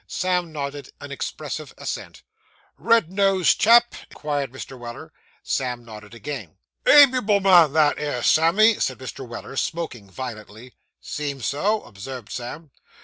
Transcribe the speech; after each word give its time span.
Sam 0.07 0.51
nodded 0.51 0.89
an 0.99 1.11
expressive 1.11 1.75
assent. 1.77 2.23
'Red 2.75 3.11
nosed 3.11 3.59
chap?' 3.61 3.93
inquired 4.09 4.51
Mr. 4.51 4.75
Weller. 4.75 5.13
Sam 5.43 5.85
nodded 5.85 6.15
again. 6.15 6.57
'Amiable 6.87 7.39
man 7.39 7.73
that 7.73 7.99
'ere, 7.99 8.23
Sammy,' 8.23 8.79
said 8.79 8.97
Mr. 8.97 9.27
Weller, 9.27 9.55
smoking 9.55 10.09
violently. 10.09 10.73
'Seems 11.01 11.45
so,' 11.45 11.83
observed 11.83 12.31
Sam. 12.31 12.71